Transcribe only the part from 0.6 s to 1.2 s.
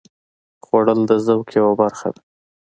خوړل د